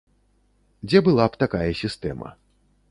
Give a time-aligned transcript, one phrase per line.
[0.87, 2.29] Дзе была б такая сістэма.